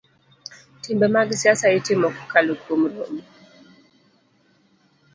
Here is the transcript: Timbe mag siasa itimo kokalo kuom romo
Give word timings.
Timbe 0.81 1.05
mag 1.13 1.29
siasa 1.39 1.67
itimo 1.77 2.07
kokalo 2.15 2.53
kuom 2.63 2.81
romo 2.93 3.23